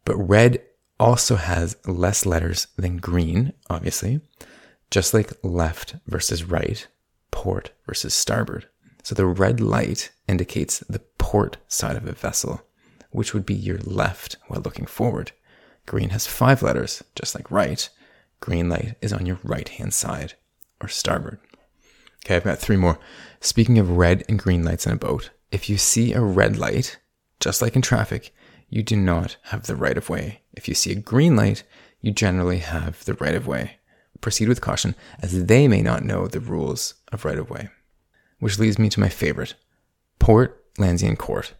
[0.05, 0.63] But red
[0.97, 4.21] also has less letters than green, obviously,
[4.89, 6.87] just like left versus right,
[7.29, 8.69] port versus starboard.
[9.03, 12.61] So the red light indicates the port side of a vessel,
[13.11, 15.33] which would be your left while looking forward.
[15.85, 17.89] Green has five letters, just like right.
[18.39, 20.35] Green light is on your right hand side
[20.79, 21.39] or starboard.
[22.25, 22.99] Okay, I've got three more.
[23.41, 26.99] Speaking of red and green lights in a boat, if you see a red light,
[27.39, 28.33] just like in traffic,
[28.69, 30.41] you do not have the right of way.
[30.53, 31.63] If you see a green light,
[31.99, 33.77] you generally have the right of way.
[34.21, 37.69] Proceed with caution, as they may not know the rules of right of way.
[38.39, 39.55] Which leads me to my favorite
[40.19, 41.53] port, Landesian court,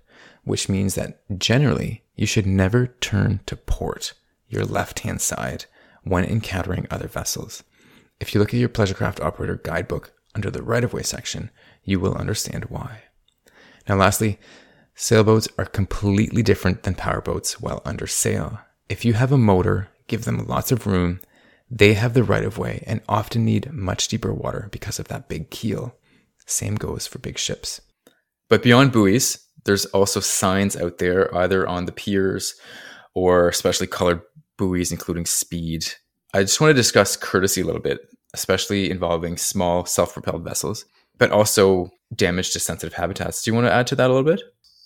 [0.46, 4.14] which means that generally you should never turn to port,
[4.48, 5.66] your left hand side,
[6.04, 7.64] when encountering other vessels.
[8.20, 11.52] If you look at your pleasure craft Operator Guidebook under the right of way section,
[11.84, 13.04] you will understand why.
[13.88, 14.40] Now, lastly,
[14.96, 18.60] sailboats are completely different than powerboats while under sail.
[18.90, 21.20] If you have a motor, give them lots of room.
[21.70, 25.28] They have the right of way and often need much deeper water because of that
[25.28, 25.96] big keel.
[26.46, 27.82] Same goes for big ships.
[28.50, 32.56] But beyond buoys, there's also signs out there, either on the piers
[33.14, 34.22] or especially colored
[34.58, 35.86] buoys, including speed.
[36.34, 38.02] I just want to discuss courtesy a little bit
[38.34, 40.86] especially involving small self propelled vessels,
[41.18, 43.44] but also damage to sensitive habitats.
[43.44, 44.42] Do you want to add to that a little bit?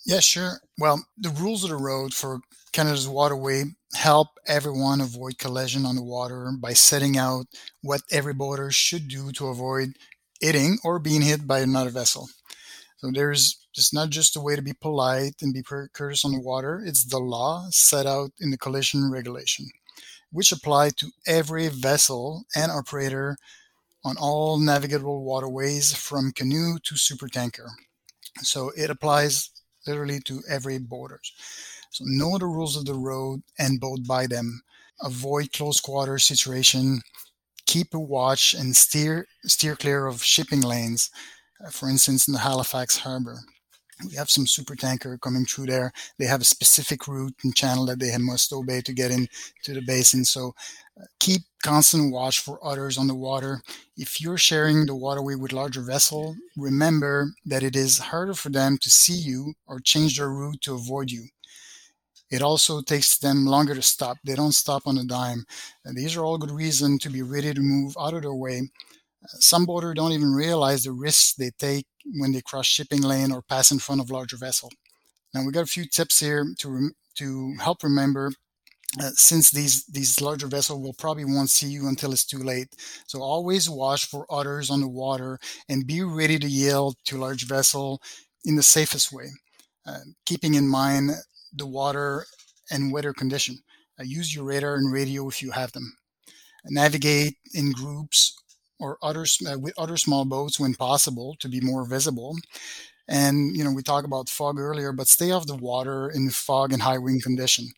[0.06, 0.62] Yeah, sure.
[0.78, 2.40] Well, the rules of the road for
[2.72, 7.48] Canada's waterway help everyone avoid collision on the water by setting out
[7.82, 9.94] what every boater should do to avoid
[10.40, 12.30] hitting or being hit by another vessel.
[12.98, 16.42] So there's it's not just a way to be polite and be courteous on the
[16.42, 19.68] water, it's the law set out in the collision regulation
[20.32, 23.38] which apply to every vessel and operator
[24.04, 27.68] on all navigable waterways from canoe to supertanker.
[28.42, 29.50] So it applies
[29.86, 31.34] literally to every borders.
[31.92, 34.62] So know the rules of the road and boat by them.
[35.02, 37.02] Avoid close quarter situation.
[37.66, 41.10] Keep a watch and steer steer clear of shipping lanes.
[41.72, 43.40] For instance, in the Halifax harbor,
[44.06, 45.92] we have some super tanker coming through there.
[46.20, 49.82] They have a specific route and channel that they must obey to get into the
[49.82, 50.24] basin.
[50.24, 50.54] So
[51.00, 53.62] uh, keep constant watch for others on the water.
[53.98, 58.78] If you're sharing the waterway with larger vessel, remember that it is harder for them
[58.82, 61.28] to see you or change their route to avoid you.
[62.30, 64.18] It also takes them longer to stop.
[64.24, 65.46] They don't stop on a dime.
[65.86, 68.70] And these are all good reasons to be ready to move out of their way.
[69.28, 71.86] Some boaters don't even realize the risks they take
[72.20, 74.72] when they cross shipping lane or pass in front of larger vessel.
[75.34, 78.32] Now we got a few tips here to to help remember.
[79.02, 82.70] Uh, since these these larger vessels will probably won't see you until it's too late,
[83.06, 85.38] so always watch for others on the water
[85.68, 88.02] and be ready to yield to large vessel
[88.46, 89.28] in the safest way,
[89.86, 91.12] uh, keeping in mind
[91.54, 92.26] the water
[92.72, 93.60] and weather condition.
[94.00, 95.94] Uh, use your radar and radio if you have them.
[96.66, 98.34] Navigate in groups
[98.80, 102.38] or other uh, with other small boats when possible to be more visible.
[103.08, 106.74] And you know we talked about fog earlier, but stay off the water in fog
[106.74, 107.70] and high wind condition.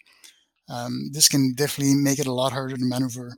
[0.69, 3.37] Um, this can definitely make it a lot harder to maneuver.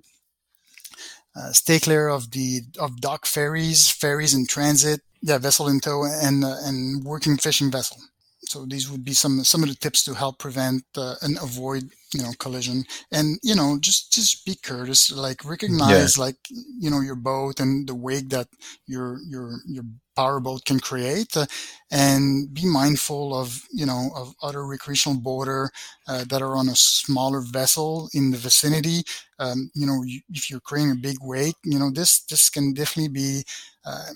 [1.36, 6.04] Uh, stay clear of the of dock ferries, ferries in transit, yeah, vessel in tow,
[6.04, 7.98] and uh, and working fishing vessel.
[8.46, 11.92] So these would be some some of the tips to help prevent uh, and avoid
[12.14, 12.84] you know collision.
[13.12, 16.24] And you know just just be courteous, like recognize yeah.
[16.24, 18.48] like you know your boat and the wake that
[18.88, 19.84] your your your
[20.16, 21.46] power boat can create, uh,
[21.90, 25.70] and be mindful of you know of other recreational boater
[26.08, 29.04] uh, that are on a smaller vessel in the vicinity.
[29.40, 33.14] Um, you know if you're creating a big wake, you know this this can definitely
[33.14, 33.44] be
[33.86, 34.16] um,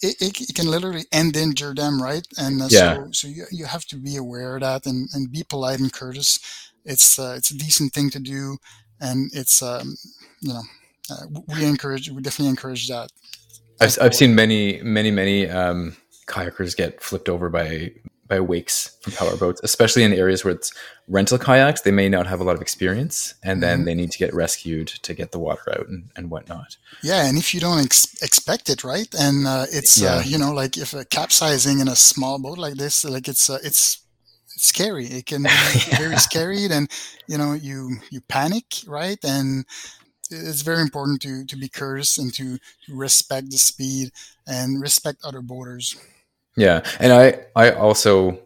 [0.00, 2.26] it, it, it, can literally endanger them, right?
[2.38, 2.94] And uh, yeah.
[2.94, 5.92] so, so you, you have to be aware of that and, and be polite and
[5.92, 6.38] courteous.
[6.84, 8.58] It's uh, it's a decent thing to do,
[9.00, 9.96] and it's um,
[10.40, 10.62] you know
[11.10, 13.10] uh, we encourage we definitely encourage that.
[13.80, 17.92] I've I've seen many many many um, kayakers get flipped over by
[18.28, 20.72] by wakes from power boats, especially in areas where it's
[21.06, 21.82] rental kayaks.
[21.82, 23.84] They may not have a lot of experience, and then mm-hmm.
[23.84, 26.78] they need to get rescued to get the water out and, and whatnot.
[27.02, 29.12] Yeah, and if you don't ex- expect it, right?
[29.18, 30.14] And uh, it's uh, yeah.
[30.14, 33.50] uh, you know like if a capsizing in a small boat like this, like it's
[33.50, 34.01] uh, it's it's
[34.62, 35.06] scary.
[35.06, 35.98] It can be yeah.
[35.98, 36.90] very scary, and
[37.26, 39.18] you know you you panic, right?
[39.22, 39.64] And
[40.30, 44.12] it's very important to to be courteous and to respect the speed
[44.46, 45.96] and respect other borders.
[46.56, 48.38] Yeah, and I I also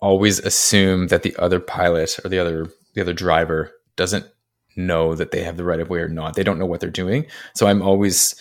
[0.00, 4.26] always assume that the other pilot or the other the other driver doesn't
[4.76, 6.34] know that they have the right of way or not.
[6.34, 7.26] They don't know what they're doing.
[7.54, 8.34] So I'm always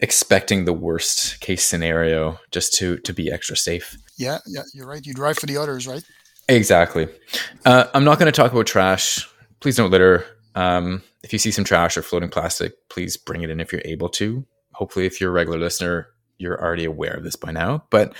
[0.00, 3.96] expecting the worst case scenario just to to be extra safe.
[4.16, 5.04] Yeah, yeah, you're right.
[5.04, 6.02] You drive for the others, right?
[6.48, 7.08] Exactly.
[7.64, 9.28] Uh, I'm not going to talk about trash.
[9.60, 10.24] Please don't litter.
[10.54, 13.82] Um, if you see some trash or floating plastic, please bring it in if you're
[13.84, 14.46] able to.
[14.74, 17.84] Hopefully, if you're a regular listener, you're already aware of this by now.
[17.90, 18.14] But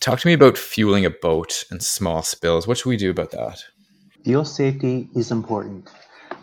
[0.00, 2.66] talk to me about fueling a boat and small spills.
[2.66, 3.64] What should we do about that?
[4.24, 5.88] Fuel safety is important.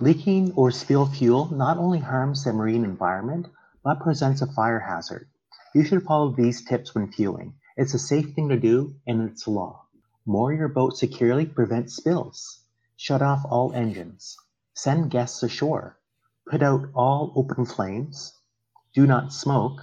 [0.02, 3.48] Leaking or spilled fuel not only harms the marine environment,
[3.84, 5.30] but presents a fire hazard.
[5.76, 7.54] You should follow these tips when fueling.
[7.78, 9.86] It's a safe thing to do and it's law.
[10.30, 12.60] Moor your boat securely, prevent spills.
[12.96, 14.38] Shut off all engines.
[14.76, 15.98] Send guests ashore.
[16.48, 18.40] Put out all open flames.
[18.94, 19.82] Do not smoke.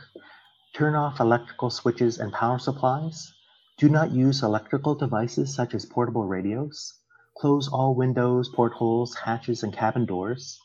[0.73, 3.35] Turn off electrical switches and power supplies.
[3.77, 6.95] Do not use electrical devices such as portable radios.
[7.37, 10.61] Close all windows, portholes, hatches, and cabin doors.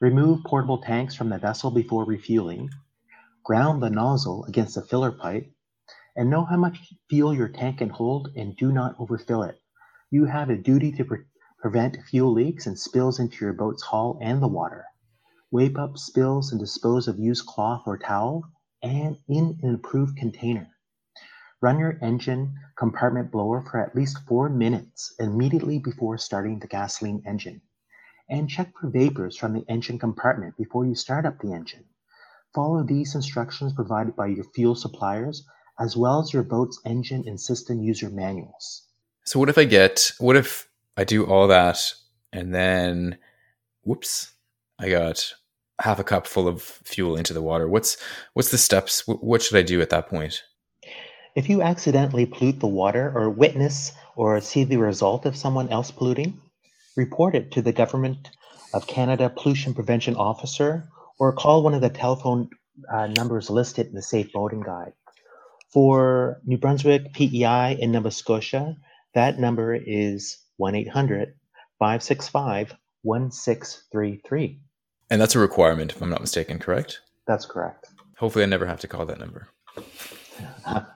[0.00, 2.70] Remove portable tanks from the vessel before refueling.
[3.44, 5.52] Ground the nozzle against the filler pipe.
[6.18, 9.56] And know how much fuel your tank can hold and do not overfill it.
[10.10, 11.24] You have a duty to pre-
[11.60, 14.84] prevent fuel leaks and spills into your boat's hull and the water.
[15.52, 18.42] Wipe up spills and dispose of used cloth or towel
[18.82, 20.68] and in an approved container.
[21.60, 27.22] Run your engine compartment blower for at least four minutes immediately before starting the gasoline
[27.26, 27.62] engine.
[28.28, 31.84] And check for vapors from the engine compartment before you start up the engine.
[32.56, 35.46] Follow these instructions provided by your fuel suppliers
[35.80, 38.82] as well as your boat's engine and system user manuals.
[39.24, 41.92] So, what if I get, what if I do all that
[42.32, 43.18] and then,
[43.82, 44.32] whoops,
[44.78, 45.32] I got
[45.80, 47.68] half a cup full of fuel into the water.
[47.68, 47.96] What's
[48.34, 49.02] what's the steps?
[49.06, 50.42] What should i do at that point?
[51.36, 55.90] If you accidentally pollute the water or witness or see the result of someone else
[55.90, 56.40] polluting
[56.96, 58.30] report it to the government
[58.74, 62.50] of canada pollution prevention officer or call one of the telephone
[62.92, 64.92] uh, numbers listed in the safe boating guide
[65.72, 68.76] For New Brunswick, PEI, and Nova Scotia,
[69.14, 71.34] that number is 1 800
[71.78, 74.60] 565 1633.
[75.10, 77.00] And that's a requirement, if I'm not mistaken, correct?
[77.26, 77.88] That's correct.
[78.18, 79.48] Hopefully, I never have to call that number.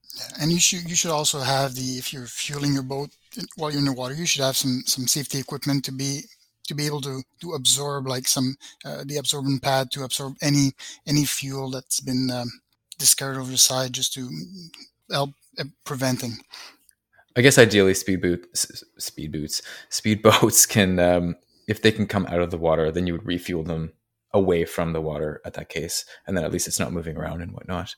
[0.41, 3.11] And you should you should also have the if you're fueling your boat
[3.57, 6.23] while you're in the water, you should have some some safety equipment to be
[6.67, 10.73] to be able to to absorb like some uh, the absorbent pad to absorb any
[11.07, 12.51] any fuel that's been um,
[13.03, 14.31] discarded over the side just to
[15.11, 16.39] help uh, preventing.
[17.37, 21.37] I guess ideally, speed boots, speed boots, speed boats can, um,
[21.67, 23.93] if they can come out of the water, then you would refuel them
[24.33, 27.43] away from the water at that case, and then at least it's not moving around
[27.43, 27.95] and whatnot.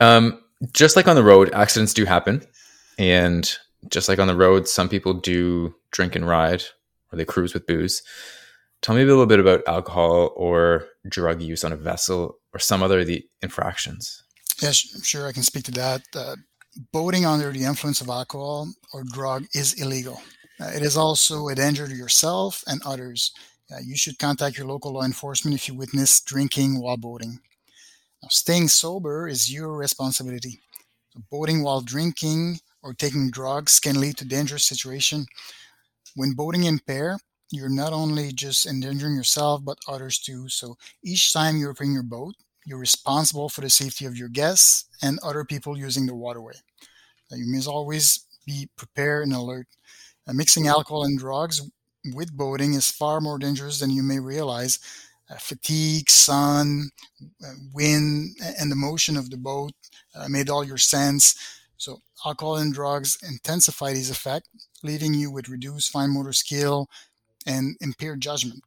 [0.00, 0.42] Um,
[0.72, 2.42] just like on the road, accidents do happen,
[2.98, 3.56] and
[3.88, 6.62] just like on the road, some people do drink and ride,
[7.12, 8.02] or they cruise with booze.
[8.82, 12.82] Tell me a little bit about alcohol or drug use on a vessel, or some
[12.82, 14.22] other of the infractions.
[14.60, 16.02] Yes, I'm sure, I can speak to that.
[16.14, 16.36] Uh,
[16.92, 20.20] boating under the influence of alcohol or drug is illegal.
[20.60, 23.32] Uh, it is also a danger to yourself and others.
[23.72, 27.40] Uh, you should contact your local law enforcement if you witness drinking while boating.
[28.22, 30.60] Now, staying sober is your responsibility.
[31.10, 35.26] So boating while drinking or taking drugs can lead to dangerous situation.
[36.16, 37.20] When boating impaired,
[37.50, 40.48] you're not only just endangering yourself but others too.
[40.48, 42.34] So each time you open your boat,
[42.64, 46.54] you're responsible for the safety of your guests and other people using the waterway.
[47.30, 49.66] You must always be prepared and alert.
[50.26, 51.62] Uh, mixing alcohol and drugs
[52.14, 54.78] with boating is far more dangerous than you may realize.
[55.30, 56.90] Uh, fatigue, sun,
[57.44, 59.72] uh, wind, and the motion of the boat
[60.14, 61.34] uh, made all your sense.
[61.76, 64.48] So, alcohol and drugs intensify these effects,
[64.82, 66.88] leaving you with reduced fine motor skill
[67.46, 68.62] and impaired judgment.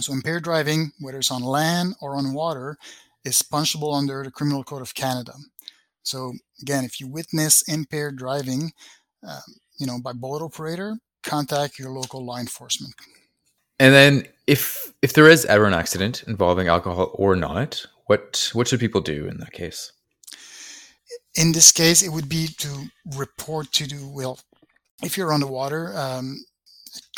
[0.00, 2.76] So, impaired driving, whether it's on land or on water,
[3.24, 5.32] is punishable under the Criminal Code of Canada.
[6.02, 8.72] So, again, if you witness impaired driving,
[9.26, 9.40] um,
[9.78, 12.94] you know, by boat operator, contact your local law enforcement.
[13.78, 18.68] And then, if if there is ever an accident involving alcohol or not, what what
[18.68, 19.92] should people do in that case?
[21.34, 22.86] In this case, it would be to
[23.16, 24.38] report to the well.
[25.02, 26.44] If you're on the water, um,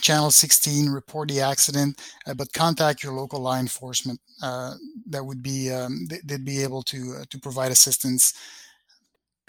[0.01, 4.21] Channel 16, report the accident, uh, but contact your local law enforcement.
[4.43, 4.75] Uh,
[5.07, 8.35] that would be um, they'd be able to uh, to provide assistance.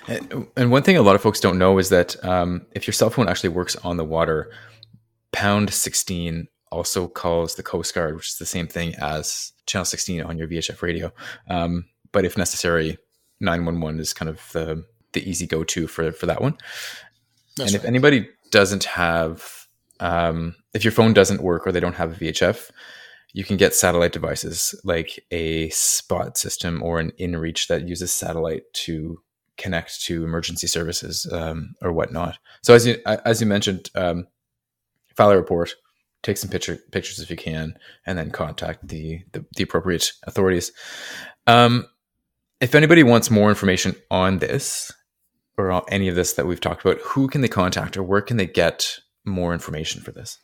[0.08, 3.10] And one thing a lot of folks don't know is that um, if your cell
[3.10, 4.52] phone actually works on the water,
[5.32, 10.22] pound 16 also calls the Coast Guard, which is the same thing as channel 16
[10.22, 11.12] on your VHF radio.
[11.50, 12.98] Um, but if necessary,
[13.40, 16.58] 911 is kind of the, the easy go to for, for that one.
[17.58, 19.65] That's and if anybody doesn't have
[20.00, 22.72] um, if your phone doesn't work or they don't have a VHF,
[23.34, 28.64] you can get satellite devices like a spot system or an inReach that uses satellite
[28.74, 29.20] to
[29.58, 32.38] connect to emergency services um, or whatnot.
[32.62, 34.28] So as you as you mentioned, um,
[35.16, 35.76] file a report,
[36.24, 40.72] take some picture pictures if you can, and then contact the the, the appropriate authorities.
[41.48, 41.86] Um,
[42.62, 44.92] if anybody wants more information on this
[45.58, 48.38] or any of this that we've talked about, who can they contact or where can
[48.38, 50.38] they get more information for this?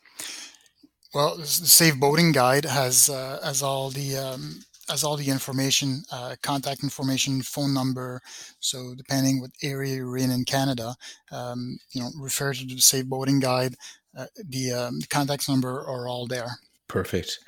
[1.14, 6.02] Well, the Safe Boating Guide has uh, has all the um, has all the information,
[6.10, 8.20] uh, contact information, phone number.
[8.60, 10.94] So depending what area you're in in Canada,
[11.30, 13.74] um, you know, refer to the Safe Boating Guide.
[14.16, 16.50] Uh, the, um, the contact number are all there.
[16.88, 17.38] Perfect.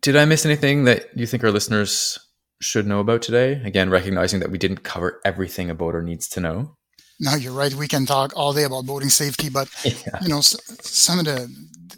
[0.00, 2.18] Did I miss anything that you think our listeners
[2.60, 3.60] should know about today?
[3.64, 6.76] Again, recognizing that we didn't cover everything a boater needs to know.
[7.20, 7.72] No, you're right.
[7.72, 10.18] We can talk all day about boating safety, but yeah.
[10.20, 11.48] you know, some of the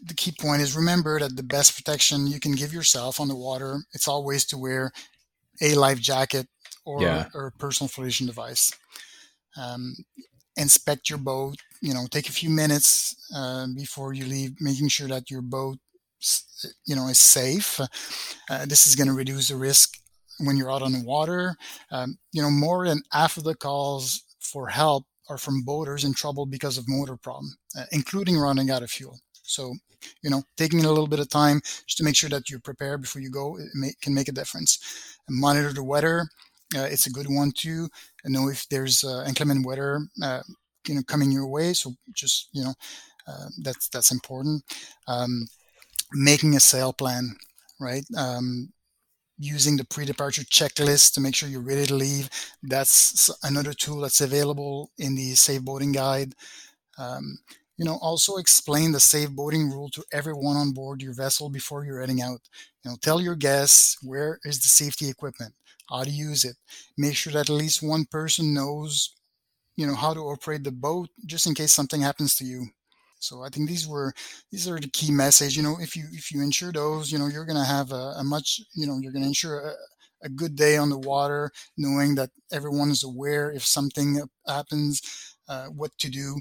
[0.05, 3.35] the key point is remember that the best protection you can give yourself on the
[3.35, 4.93] water it's always to wear
[5.61, 6.47] a life jacket
[6.85, 7.27] or yeah.
[7.35, 8.73] or a personal flotation device.
[9.57, 9.95] Um,
[10.57, 11.57] inspect your boat.
[11.83, 15.79] You know, take a few minutes uh, before you leave, making sure that your boat,
[16.87, 17.81] you know, is safe.
[18.49, 19.99] Uh, this is going to reduce the risk
[20.39, 21.55] when you're out on the water.
[21.91, 26.15] Um, you know, more than half of the calls for help are from boaters in
[26.15, 29.19] trouble because of motor problem, uh, including running out of fuel.
[29.43, 29.75] So,
[30.23, 33.01] you know, taking a little bit of time just to make sure that you're prepared
[33.03, 34.79] before you go may, can make a difference.
[35.29, 36.29] And monitor the weather.
[36.77, 37.89] Uh, it's a good one too.
[38.25, 40.43] And know if there's uh, inclement weather, uh,
[40.87, 41.73] you know, coming your way.
[41.73, 42.75] So just you know,
[43.27, 44.63] uh, that's that's important.
[45.07, 45.47] Um,
[46.13, 47.37] making a sail plan,
[47.81, 48.05] right?
[48.17, 48.73] Um,
[49.39, 52.30] using the pre-departure checklist to make sure you're ready to leave.
[52.62, 56.34] That's another tool that's available in the Safe Boating Guide.
[56.99, 57.39] Um,
[57.76, 61.84] you know, also explain the safe boating rule to everyone on board your vessel before
[61.84, 62.41] you're heading out.
[62.84, 65.55] You know, tell your guests where is the safety equipment,
[65.91, 66.57] how to use it.
[66.97, 69.14] Make sure that at least one person knows,
[69.76, 72.68] you know, how to operate the boat just in case something happens to you.
[73.27, 74.12] So I think these were
[74.51, 75.57] these are the key message.
[75.57, 78.24] You know, if you if you ensure those, you know, you're to have a, a,
[78.24, 82.14] much, you know, you're going to ensure a, a good day on the water, knowing
[82.16, 85.01] that everyone is aware if something happens,
[85.49, 86.37] uh, what to do.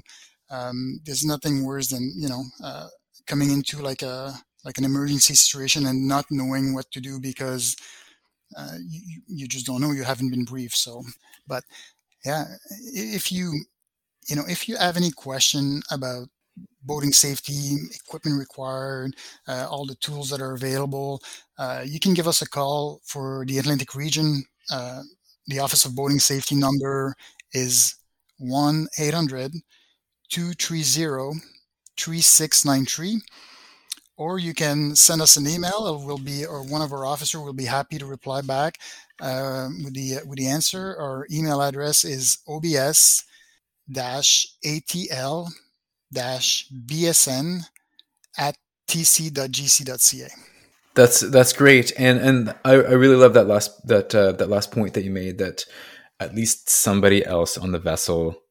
[0.50, 2.88] Um, there's nothing worse than you know uh,
[3.26, 4.34] coming into like a
[4.64, 7.76] like an emergency situation and not knowing what to do because
[8.56, 11.02] uh, you, you just don't know you haven't been briefed so
[11.46, 11.64] but
[12.24, 12.44] yeah
[12.94, 13.64] if you
[14.28, 16.28] you know if you have any question about
[16.82, 19.14] boating safety equipment required
[19.48, 21.20] uh, all the tools that are available.
[21.58, 25.02] Uh, you can give us a call for the atlantic region uh,
[25.46, 27.14] the office of boating safety number
[27.52, 27.94] is
[28.38, 29.52] 1 800
[30.30, 31.40] 230
[31.96, 33.20] 3693
[34.18, 35.86] or you can send us an email.
[35.86, 38.78] It will be or one of our officers will be happy to reply back
[39.20, 40.96] uh, with the with the answer.
[40.98, 43.24] Our email address is obs
[43.90, 45.65] dash atl dash
[46.14, 47.60] bsn
[48.38, 48.56] at
[48.88, 50.28] tc.gc.ca
[50.94, 54.70] that's that's great and and I, I really love that last that uh, that last
[54.70, 55.64] point that you made that
[56.20, 58.42] at least somebody else on the vessel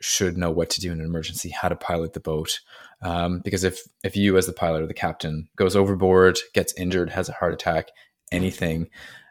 [0.00, 2.60] should know what to do in an emergency, how to pilot the boat.
[3.02, 7.10] Um, because if if you as the pilot or the captain goes overboard, gets injured,
[7.10, 7.88] has a heart attack,
[8.32, 8.88] anything,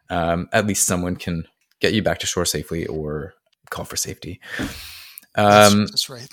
[0.10, 1.46] um, at least someone can
[1.82, 3.34] get you back to shore safely or
[3.70, 4.40] call for safety.
[5.38, 6.30] Um, that's, that's right.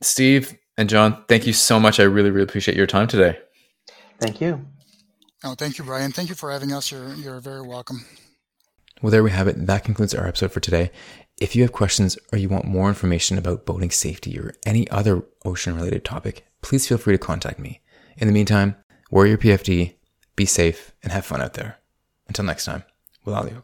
[0.00, 1.98] Steve and John, thank you so much.
[1.98, 3.38] I really, really appreciate your time today.
[4.20, 4.64] Thank you.
[5.44, 6.12] Oh, thank you, Brian.
[6.12, 6.90] Thank you for having us.
[6.90, 8.04] You're you're very welcome.
[9.02, 9.66] Well, there we have it.
[9.66, 10.90] That concludes our episode for today.
[11.40, 15.24] If you have questions or you want more information about boating safety or any other
[15.44, 17.80] ocean related topic, please feel free to contact me.
[18.16, 18.74] In the meantime,
[19.10, 19.94] wear your PFD,
[20.34, 21.78] be safe, and have fun out there.
[22.26, 22.82] Until next time,
[23.24, 23.62] Walalio.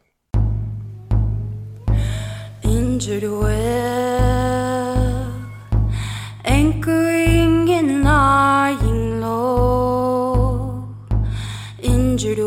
[2.62, 3.93] Injured well,
[12.26, 12.40] Well.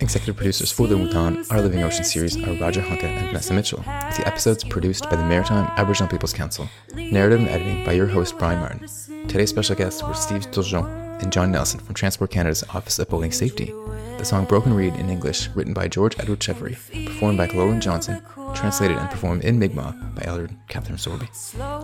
[0.00, 3.78] Executive producers for the Wutan Our Living Ocean series are Roger Hunka and Vanessa Mitchell,
[3.78, 6.68] with the episodes produced by the Maritime Aboriginal Peoples Council.
[6.96, 8.80] Narrative and editing by your host, Brian Martin.
[9.28, 13.32] Today's special guests were Steve Turgeon and John Nelson from Transport Canada's Office of Boating
[13.32, 13.72] Safety.
[14.18, 18.20] The song Broken Reed in English, written by George Edward Chevery, performed by Clolan Johnson,
[18.54, 21.26] translated and performed in Mi'kmaq by Elder Catherine Sorby.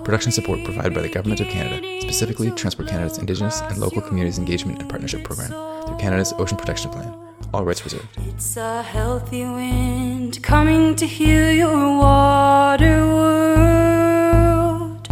[0.05, 4.39] Production support provided by the Government of Canada, specifically Transport Canada's Indigenous and Local Communities
[4.39, 5.51] Engagement and Partnership Program,
[5.87, 7.15] through Canada's Ocean Protection Plan.
[7.55, 8.09] All rights reserved.
[8.27, 15.09] It's a healthy wind coming to heal your water world.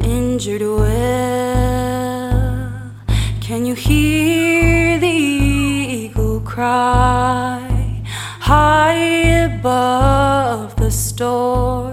[0.00, 1.29] Injured well,
[11.20, 11.89] cry